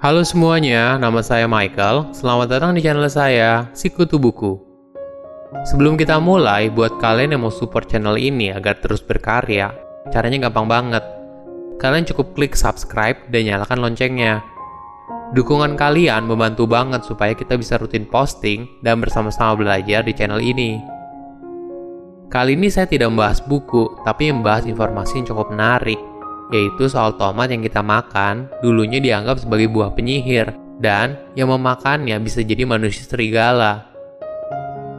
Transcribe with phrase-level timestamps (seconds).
[0.00, 2.16] Halo semuanya, nama saya Michael.
[2.16, 4.56] Selamat datang di channel saya, Sikutu Buku.
[5.68, 9.76] Sebelum kita mulai, buat kalian yang mau support channel ini agar terus berkarya,
[10.08, 11.04] caranya gampang banget.
[11.76, 14.40] Kalian cukup klik subscribe dan nyalakan loncengnya.
[15.36, 20.80] Dukungan kalian membantu banget supaya kita bisa rutin posting dan bersama-sama belajar di channel ini.
[22.32, 26.00] Kali ini saya tidak membahas buku, tapi membahas informasi yang cukup menarik,
[26.50, 30.50] yaitu soal tomat yang kita makan dulunya dianggap sebagai buah penyihir,
[30.82, 33.86] dan yang memakannya bisa jadi manusia serigala.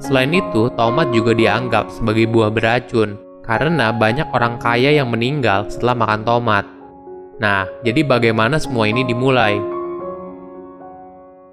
[0.00, 5.98] Selain itu, tomat juga dianggap sebagai buah beracun, karena banyak orang kaya yang meninggal setelah
[5.98, 6.64] makan tomat.
[7.40, 9.56] Nah, jadi bagaimana semua ini dimulai?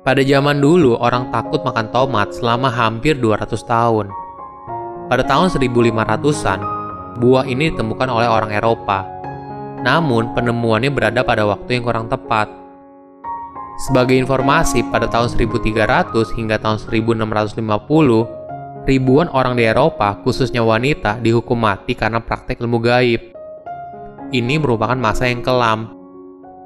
[0.07, 4.07] Pada zaman dulu, orang takut makan tomat selama hampir 200 tahun.
[5.11, 6.59] Pada tahun 1500-an,
[7.19, 9.16] buah ini ditemukan oleh orang Eropa.
[9.81, 12.49] Namun, penemuannya berada pada waktu yang kurang tepat.
[13.77, 21.61] Sebagai informasi, pada tahun 1300 hingga tahun 1650, ribuan orang di Eropa, khususnya wanita, dihukum
[21.61, 23.21] mati karena praktek ilmu gaib.
[24.33, 25.93] Ini merupakan masa yang kelam,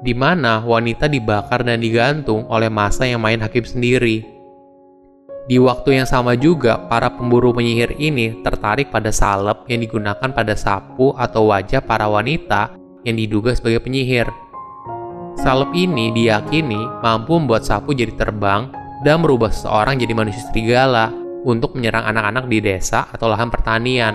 [0.00, 4.24] di mana wanita dibakar dan digantung oleh masa yang main hakim sendiri.
[5.52, 10.54] Di waktu yang sama juga, para pemburu penyihir ini tertarik pada salep yang digunakan pada
[10.56, 14.30] sapu atau wajah para wanita yang diduga sebagai penyihir.
[15.38, 18.70] Salep ini diyakini mampu membuat sapu jadi terbang
[19.02, 21.10] dan merubah seseorang jadi manusia serigala
[21.42, 24.14] untuk menyerang anak-anak di desa atau lahan pertanian.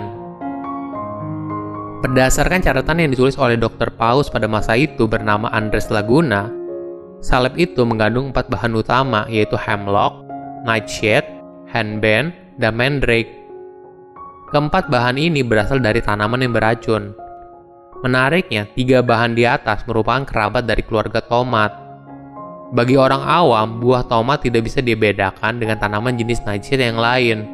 [1.97, 3.91] Berdasarkan catatan yang ditulis oleh Dr.
[3.97, 6.47] Paus pada masa itu bernama Andres Laguna,
[7.19, 10.23] salep itu mengandung empat bahan utama yaitu hemlock,
[10.63, 11.27] nightshade,
[11.67, 13.33] henbane, dan mandrake.
[14.53, 17.26] Keempat bahan ini berasal dari tanaman yang beracun.
[18.05, 21.73] Menariknya, tiga bahan di atas merupakan kerabat dari keluarga tomat.
[22.75, 27.47] Bagi orang awam, buah tomat tidak bisa dibedakan dengan tanaman jenis nightshade yang lain.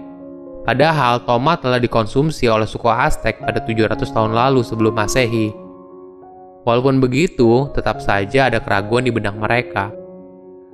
[0.67, 5.51] Padahal tomat telah dikonsumsi oleh suku Aztec pada 700 tahun lalu sebelum Masehi.
[6.63, 9.91] Walaupun begitu, tetap saja ada keraguan di benak mereka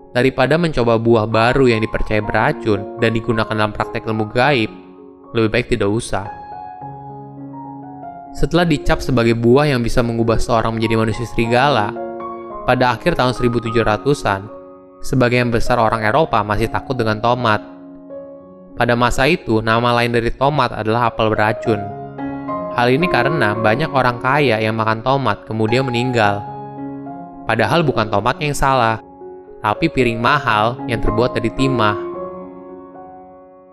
[0.09, 4.71] Daripada mencoba buah baru yang dipercaya beracun dan digunakan dalam praktek ilmu gaib,
[5.37, 6.25] lebih baik tidak usah.
[8.39, 11.91] Setelah dicap sebagai buah yang bisa mengubah seorang menjadi manusia serigala,
[12.63, 14.47] pada akhir tahun 1700-an,
[15.03, 17.59] sebagian besar orang Eropa masih takut dengan tomat.
[18.79, 21.83] Pada masa itu, nama lain dari tomat adalah apel beracun.
[22.79, 26.39] Hal ini karena banyak orang kaya yang makan tomat kemudian meninggal.
[27.43, 29.03] Padahal bukan tomatnya yang salah,
[29.59, 31.99] tapi piring mahal yang terbuat dari timah.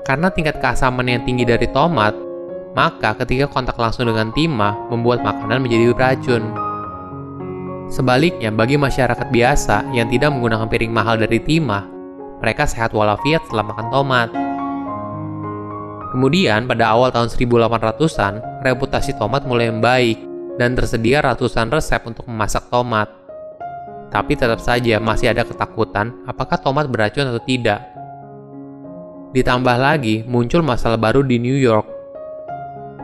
[0.03, 2.26] Karena tingkat keasaman yang tinggi dari tomat,
[2.77, 6.45] maka ketika kontak langsung dengan timah membuat makanan menjadi beracun.
[7.89, 11.89] Sebaliknya, bagi masyarakat biasa yang tidak menggunakan piring mahal dari timah,
[12.45, 14.29] mereka sehat walafiat setelah makan tomat.
[16.13, 20.21] Kemudian, pada awal tahun 1800-an, reputasi tomat mulai membaik
[20.61, 23.09] dan tersedia ratusan resep untuk memasak tomat.
[24.13, 27.81] Tapi tetap saja masih ada ketakutan apakah tomat beracun atau tidak.
[29.33, 31.96] Ditambah lagi, muncul masalah baru di New York.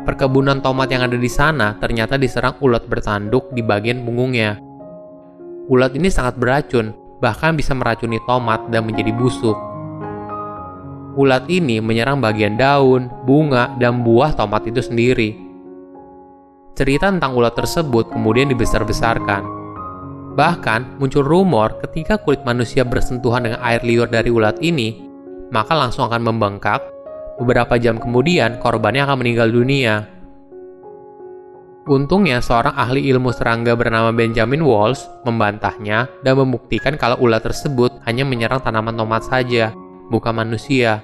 [0.02, 4.58] Perkebunan tomat yang ada di sana ternyata diserang ulat bertanduk di bagian punggungnya.
[5.70, 6.90] Ulat ini sangat beracun,
[7.22, 9.54] bahkan bisa meracuni tomat dan menjadi busuk.
[11.14, 15.38] Ulat ini menyerang bagian daun, bunga, dan buah tomat itu sendiri.
[16.74, 19.62] Cerita tentang ulat tersebut kemudian dibesar-besarkan
[20.32, 25.04] Bahkan, muncul rumor ketika kulit manusia bersentuhan dengan air liur dari ulat ini,
[25.52, 26.80] maka langsung akan membengkak.
[27.41, 29.94] Beberapa jam kemudian, korbannya akan meninggal dunia.
[31.82, 38.22] Untungnya, seorang ahli ilmu serangga bernama Benjamin Walsh membantahnya dan membuktikan kalau ulat tersebut hanya
[38.22, 39.75] menyerang tanaman tomat saja,
[40.06, 41.03] bukan manusia.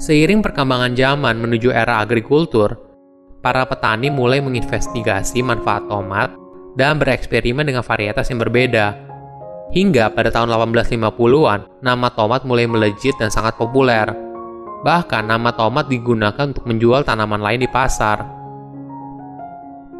[0.00, 2.74] Seiring perkembangan zaman menuju era agrikultur,
[3.44, 6.32] para petani mulai menginvestigasi manfaat tomat
[6.74, 8.96] dan bereksperimen dengan varietas yang berbeda.
[9.70, 14.29] Hingga pada tahun 1850-an, nama tomat mulai melejit dan sangat populer.
[14.80, 18.24] Bahkan nama tomat digunakan untuk menjual tanaman lain di pasar.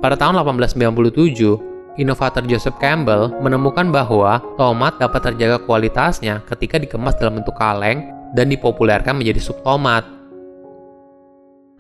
[0.00, 7.44] Pada tahun 1897, inovator Joseph Campbell menemukan bahwa tomat dapat terjaga kualitasnya ketika dikemas dalam
[7.44, 10.08] bentuk kaleng dan dipopulerkan menjadi sup tomat.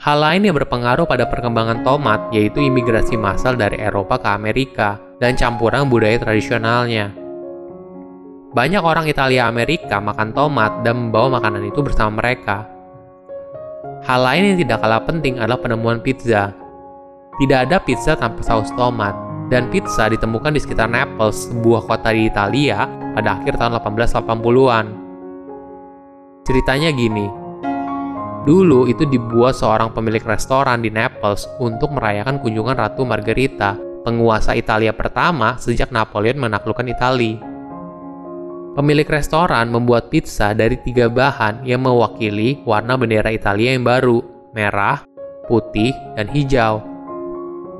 [0.00, 5.36] Hal lain yang berpengaruh pada perkembangan tomat yaitu imigrasi massal dari Eropa ke Amerika dan
[5.36, 7.12] campuran budaya tradisionalnya.
[8.50, 12.79] Banyak orang Italia Amerika makan tomat dan membawa makanan itu bersama mereka.
[14.00, 16.56] Hal lain yang tidak kalah penting adalah penemuan pizza.
[17.36, 19.12] Tidak ada pizza tanpa saus tomat.
[19.52, 24.86] Dan pizza ditemukan di sekitar Naples, sebuah kota di Italia, pada akhir tahun 1880-an.
[26.46, 27.26] Ceritanya gini,
[28.40, 34.96] Dulu itu dibuat seorang pemilik restoran di Naples untuk merayakan kunjungan Ratu Margherita, penguasa Italia
[34.96, 37.49] pertama sejak Napoleon menaklukkan Italia.
[38.70, 44.22] Pemilik restoran membuat pizza dari tiga bahan yang mewakili warna bendera Italia yang baru,
[44.54, 45.02] merah,
[45.50, 46.78] putih, dan hijau.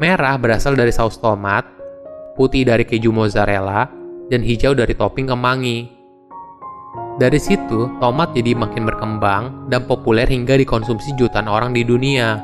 [0.03, 1.63] Merah berasal dari saus tomat,
[2.35, 3.87] putih dari keju mozzarella,
[4.35, 5.87] dan hijau dari topping kemangi.
[7.23, 12.43] Dari situ, tomat jadi makin berkembang dan populer hingga dikonsumsi jutaan orang di dunia.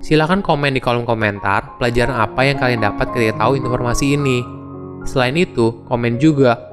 [0.00, 4.40] Silahkan komen di kolom komentar pelajaran apa yang kalian dapat ketika tahu informasi ini.
[5.04, 6.69] Selain itu, komen juga